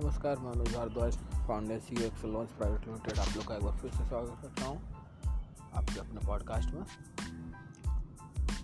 नमस्कार, 0.00 0.38
मैं 0.38 0.50
Anuj 0.52 0.74
Bharadwaj 0.74 1.16
founder 1.46 1.78
C 1.78 1.96
X 2.04 2.24
launch 2.24 2.50
private 2.58 2.84
limited 2.86 3.18
आप 3.18 3.28
लोग 3.36 3.46
का 3.46 3.54
एक 3.54 3.62
बार 3.62 3.76
फिर 3.76 3.90
से 3.90 4.04
स्वागत 4.08 4.42
करता 4.42 4.64
हूँ 4.64 4.76
आपके 5.74 5.98
अपने 6.00 6.20
पॉडकास्ट 6.26 6.74
में। 6.74 6.82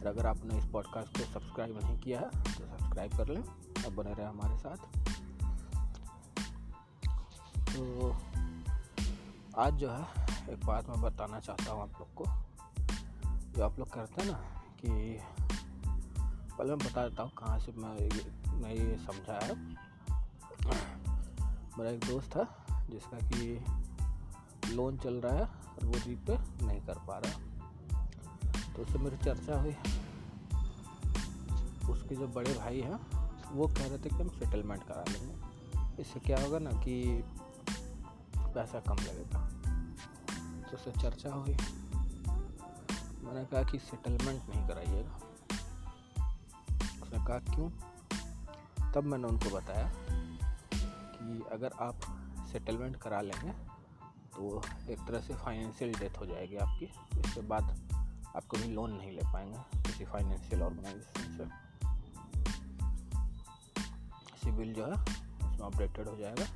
और 0.01 0.07
अगर 0.07 0.27
आपने 0.27 0.59
इस 0.59 0.67
पॉडकास्ट 0.67 1.19
को 1.19 1.25
सब्सक्राइब 1.25 1.81
नहीं 1.83 1.99
किया 1.99 2.21
है 2.21 2.43
तो 2.43 2.51
सब्सक्राइब 2.51 3.17
कर 3.17 3.29
लें 3.29 3.41
और 3.41 3.91
बने 3.95 4.13
रहें 4.15 4.29
हमारे 4.29 4.59
साथ। 4.59 4.79
तो 7.67 8.13
आज 9.57 9.73
जो 9.75 9.91
है, 9.91 10.05
एक 10.53 10.65
बात 10.67 10.89
मैं 10.89 11.01
बताना 11.03 11.41
चाहता 11.41 11.73
हूँ 11.73 11.83
आप 11.83 12.01
लोग 12.01 12.15
को। 12.15 12.25
जो 13.57 13.65
आप 13.65 13.79
लोग 13.79 13.93
करते 13.93 14.23
हैं 14.23 14.31
ना, 14.31 14.39
कि 14.81 15.19
पहले 16.53 16.71
मैं 16.71 16.79
बता 16.79 17.09
देता 17.09 17.23
हूँ 17.23 17.31
कहाँ 17.39 17.59
से 17.59 17.73
मैं 17.73 17.97
मैं 18.63 18.75
ये 18.75 18.97
समझा 19.07 19.39
है 19.43 19.93
मेरा 21.79 21.91
एक 21.91 22.01
दोस्त 22.01 22.31
था, 22.37 22.67
जिसका 22.91 23.17
कि 23.17 23.65
लोन 24.73 24.99
चल 24.99 25.15
रहा 25.15 25.35
है 25.35 25.43
और 25.43 25.85
वो 25.85 25.93
रीपे 26.07 26.67
नहीं 26.67 26.81
कर 26.81 26.95
पा 26.99 27.19
रहा। 27.19 27.33
तो 28.73 28.83
उससे 28.83 28.99
मेरी 28.99 29.17
चर्चा 29.17 29.61
हुई। 29.61 29.73
उसके 31.93 32.17
जो 32.17 32.29
बड़े 32.29 32.55
भाई 32.55 32.81
हैं, 32.81 33.29
वो 33.53 33.67
कह 33.67 33.87
रहे 33.87 33.99
थे 33.99 34.09
कि 34.09 34.17
हम 34.17 34.29
सेटलमेंट 34.29 34.85
करा 34.85 35.05
लेंगे। 35.13 35.55
इससे 36.03 36.21
क्या 36.21 36.43
होगा 36.43 36.59
ना 36.59 36.71
कि 36.71 37.25
पैसा 38.39 38.81
कम 38.81 38.95
लगेगा। 38.95 39.51
तो 40.63 40.77
उससे 40.77 40.91
चर्चा 40.91 41.35
हुई। 41.35 41.57
मैंने 43.25 43.45
कहा 43.45 43.63
कि 43.63 43.79
सेटलमेंट 43.79 44.43
नहीं 44.55 44.69
कराइएगा। 44.69 45.21
उसने 47.03 47.27
कहा, 47.27 47.39
क्यों? 47.39 47.71
तब 48.93 49.05
मैंने 49.05 49.29
उनको 49.29 49.51
बताया 49.51 49.93
कि 51.25 51.45
अगर 51.53 51.73
आप 51.81 52.01
सेटलमेंट 52.53 52.97
करा 52.97 53.21
लेंगे 53.21 53.53
तो 54.37 54.63
एक 54.91 54.99
तरह 54.99 55.21
से 55.21 55.35
फाइनेंशियल 55.35 55.95
डेथ 55.95 56.19
हो 56.19 56.27
जाएगी 56.27 56.57
आपकी। 56.57 56.85
इसके 57.21 57.41
बाद 57.41 57.65
आप 58.37 58.43
कभी 58.45 58.65
लोन 58.65 58.93
नहीं 58.93 59.13
ले 59.13 59.33
पाएँगे 59.33 59.83
किसी 59.83 60.05
फाइनेंशियल 60.05 60.63
ऑर्गेनाइजेशन 60.63 61.37
से। 61.37 61.65
सिविल 64.39 64.75
जो 64.75 64.85
है 64.87 64.93
उसमें 64.93 65.67
अपडेटेड 65.67 66.09
हो 66.09 66.17
जाएगा। 66.17 66.47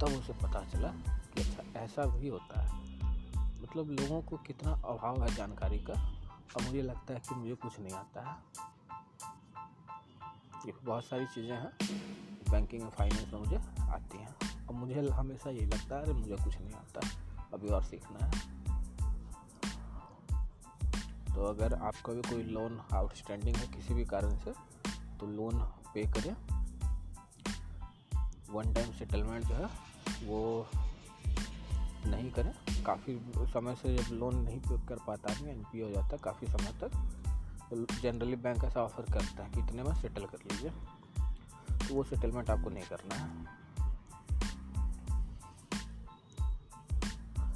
तब 0.00 0.08
उसे 0.08 0.32
पता 0.32 0.64
चला 0.64 0.88
कि 1.34 1.42
अच्छा 1.42 1.80
ऐसा 1.80 2.06
भी 2.06 2.28
होता 2.28 2.60
है। 2.60 2.82
मतलब 3.62 3.86
लोगों 3.90 4.22
को 4.22 4.36
कितना 4.36 4.72
अभाव 4.72 5.24
है 5.24 5.34
जानकारी 5.34 5.78
का। 5.78 6.12
और 6.56 6.62
मुझे 6.62 6.82
लगता 6.82 7.14
है 7.14 7.20
कि 7.20 7.34
मुझे 7.34 7.54
कुछ 7.54 7.80
नहीं 7.80 7.92
आता 7.92 8.30
है। 8.30 8.36
ये 10.66 10.72
बहुत 10.84 11.04
सारी 11.04 11.26
चीज़ें 11.26 11.56
हैं। 11.56 11.72
बैंकिंग 12.50 12.82
और 12.82 12.90
फाइनेंस 12.90 13.32
में 13.32 13.40
मुझे 13.40 13.56
आती 13.80 14.18
हैं। 14.18 14.66
और 14.66 14.74
मुझे 14.74 15.08
हमेशा 15.08 15.50
यही 15.50 15.66
लगता 15.66 15.96
है, 15.96 16.02
अरे 16.02 16.12
मुझे 16.12 16.36
कुछ 16.44 16.58
नहीं 16.58 16.72
आता। 16.72 17.00
अभी 17.54 17.68
और 17.68 17.82
सीखना 17.82 18.26
है। 18.26 18.62
तो 21.34 21.44
अगर 21.44 21.74
आपका 21.74 22.12
भी 22.12 22.22
कोई 22.22 22.42
लोन 22.42 22.82
आउटस्टैंडिंग 22.94 23.56
है 23.56 23.66
किसी 23.66 23.94
भी 23.94 24.04
कारण 24.04 24.36
से 24.36 24.52
तो 25.20 25.26
लोन 25.26 25.58
पे 25.94 26.12
करें। 26.12 26.36
वन 28.50 28.72
टाइम 28.72 28.92
सेटलमेंट 28.92 29.44
जो 29.44 29.54
है, 29.54 29.66
वो 30.26 30.66
नहीं 32.06 32.30
करें। 32.30 32.82
काफ़ी 32.82 33.32
समय 33.38 33.74
से 33.74 33.98
जब 33.98 34.14
लोन 34.14 34.36
नहीं 34.36 34.60
पे 34.60 34.86
कर 34.86 34.96
पाता 35.06 35.32
आदमी 35.32 35.50
एन 35.50 35.60
हो 35.60 35.90
जाता 35.90 36.08
है 36.08 36.18
काफ़ी 36.18 36.46
समय 36.46 36.72
तक। 36.80 36.90
जनरली 37.72 38.36
बैंक 38.36 38.64
ऐसा 38.64 38.82
ऑफ़र 38.82 39.12
करता 39.12 39.42
है 39.42 39.50
कि 39.50 39.60
इतने 39.60 39.82
में 39.82 39.94
सेटल 39.94 40.24
कर 40.26 40.38
लीजिए। 40.42 40.70
तो 41.88 41.94
वो 41.94 42.02
सेटलमेंट 42.04 42.50
आपको 42.50 42.70
नहीं 42.70 42.84
करना 42.84 43.14
है। 43.14 43.60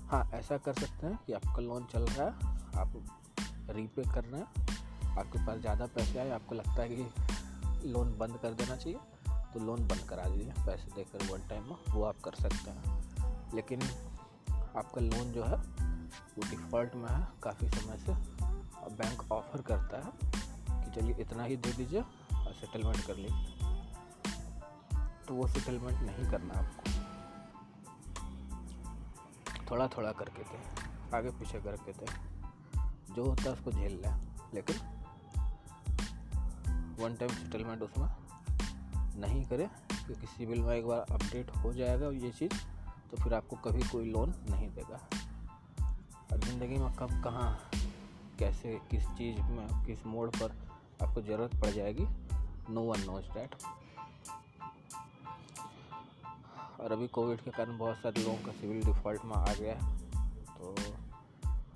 हाँ 0.09 0.29
ऐसा 0.35 0.57
कर 0.57 0.75
सकते 0.75 1.07
हैं 1.07 1.19
कि 1.27 1.33
आपका 1.33 1.63
लोन 1.63 1.85
चल 1.85 2.03
रहा 2.03 2.27
है, 2.27 2.33
आप 2.77 2.93
रीपे 3.71 4.03
कर 4.03 4.25
रहे 4.25 4.41
हैं, 4.41 5.17
आपके 5.19 5.45
पास 5.47 5.61
ज़्यादा 5.61 5.87
पैसे 5.87 6.19
आए, 6.19 6.31
आपको 6.31 6.55
लगता 6.55 6.83
है 6.83 6.89
कि 6.89 7.89
लोन 7.89 8.17
बंद 8.19 8.39
कर 8.43 8.53
देना 8.53 8.77
चाहिए 8.77 8.99
तो 9.53 9.61
लोन 9.61 9.87
बंद 9.89 10.09
करा 10.09 10.25
दीजिए। 10.25 10.53
पैसे 10.67 10.91
देकर 10.95 11.27
वन 11.33 11.49
टाइम 11.49 11.63
में 11.63 11.77
वो 11.89 12.05
आप 12.05 12.21
कर 12.25 12.35
सकते 12.35 12.71
हैं। 12.71 13.55
लेकिन 13.55 13.83
आपका 14.53 15.01
लोन 15.01 15.33
जो 15.33 15.45
है, 15.45 15.57
वो 15.57 16.49
डिफ़ॉल्ट 16.51 16.95
में 16.95 17.09
है, 17.09 17.27
काफ़ी 17.43 17.69
समय 17.69 17.99
से 17.99 18.13
बैंक 18.91 19.33
ऑफ़र 19.33 19.63
करता 19.63 19.97
है 19.97 20.13
कि 20.85 21.01
चलिए 21.01 21.17
इतना 21.21 21.43
ही 21.43 21.57
दे 21.57 21.73
दीजिए 21.73 22.01
और 22.35 22.53
सेटलमेंट 22.53 23.07
कर 23.07 23.17
लीजिए। 23.17 23.53
तो 25.29 25.35
वो 25.35 25.49
सेटलमेंट 25.49 26.03
नहीं 26.03 26.31
करना 26.31 26.55
आपको। 26.55 26.91
थोड़ा 29.71 29.89
थोड़ा 29.89 30.13
करके 30.13 30.43
थे 30.43 30.59
आगे 31.17 31.31
पीछे 31.31 31.61
करके 31.61 31.93
थे। 31.93 32.07
जो 33.15 33.25
होता 33.25 33.43
है 33.43 33.53
उसको 33.53 33.73
झेल 33.73 34.03
लें। 34.03 34.15
लेकिन 34.55 34.77
वन 37.01 37.15
टाइम 37.15 37.31
सेटलमेंट 37.31 37.83
उसमें 37.83 38.09
नहीं 39.21 39.45
करें 39.45 39.69
क्योंकि 40.07 40.27
सिविल 40.27 40.61
में 40.61 40.77
एक 40.77 40.87
बार 40.87 40.99
अपडेट 40.99 41.51
हो 41.51 41.73
जाएगा 41.73 42.09
ये 42.09 42.31
चीज़ 42.31 42.53
तो 43.11 43.23
फिर 43.25 43.35
आपको 43.35 43.57
कभी 43.57 43.83
कोई 43.83 44.11
लोन 44.11 44.35
नहीं 44.51 44.69
देगा। 44.71 45.01
और 46.33 46.39
ज़िंदगी 46.39 46.77
में 46.79 46.95
कब 46.95 47.25
कहाँ 47.25 47.71
कैसे, 48.39 48.81
किस 48.91 49.05
चीज़ 49.05 49.41
में, 49.41 49.87
किस 49.87 50.07
मोड़ 50.07 50.31
पर 50.31 50.57
आपको 51.03 51.23
ज़रूरत 51.23 51.61
पड़ 51.61 51.71
जाएगी, 51.71 52.07
नो 52.71 52.81
वन 52.81 53.01
नोज़ 53.01 53.25
डैट 53.25 53.55
और 56.81 56.93
अभी 56.93 57.09
कोविड 57.09 57.41
के 57.41 57.51
कारण 57.51 57.79
बहुत 57.79 57.97
सारे 57.97 58.23
लोगों 58.23 58.39
का 58.39 58.53
सिविल 58.53 58.85
डिफ़ॉल्ट 58.85 59.25
में 59.25 59.33
आ 59.33 59.55
गया 59.55 59.75
है 59.75 59.99
तो 60.47 60.75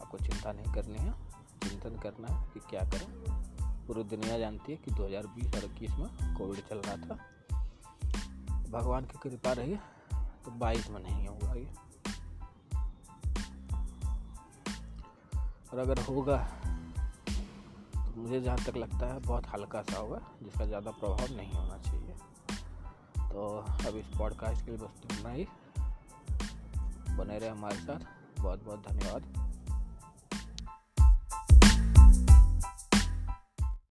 आपको 0.01 0.19
चिंता 0.19 0.53
नहीं 0.53 0.75
करनी 0.75 0.99
है। 0.99 1.15
चिंतन 1.63 2.01
करना 2.01 2.29
है 2.29 2.51
कि 2.55 2.61
क्या 2.61 2.81
करें। 2.81 3.09
पूरी 3.87 4.05
दुनिया 4.05 4.39
जानती 4.39 4.73
है 4.73 4.79
कि 4.79 4.91
2020 4.91 5.55
और 5.55 5.65
इक्कीस 5.65 5.91
में 5.91 6.39
कोविड 6.39 6.69
चल 6.69 6.79
रहा 6.79 6.97
था। 6.97 7.15
भगवान 8.71 9.05
की 9.05 9.19
कृपा 9.19 9.53
रही 9.53 9.77
तो 10.15 10.51
बाईस 10.51 10.91
में 10.91 11.01
नहीं 11.01 11.29
होगा 11.29 11.55
ये। 11.55 11.90
और 15.73 15.79
अगर 15.79 15.99
होगा 15.99 16.37
तो 17.97 18.21
मुझे 18.21 18.41
जहाँ 18.41 18.59
तक 18.59 18.77
लगता 18.77 19.07
है 19.07 19.19
बहुत 19.21 19.47
हल्का 19.49 19.83
सा 19.83 19.99
होगा, 19.99 20.21
जिसका 20.43 20.65
ज़्यादा 20.67 20.91
प्रभाव 20.91 21.37
नहीं 21.37 21.53
होना 21.53 21.79
चाहिए। 21.79 22.15
तो 23.31 23.47
अब 23.89 23.97
इस 23.97 24.07
पॉडकास्ट 24.19 24.65
के 24.65 24.71
लिए 24.71 24.81
बस 24.81 25.01
इतना 25.05 25.31
ही। 25.31 25.47
बने 27.17 27.39
रहे 27.39 27.49
हमारे 27.49 27.77
साथ। 27.77 28.41
बहुत 28.41 28.65
बहुत 28.65 28.89
धन्यवाद। 28.89 29.50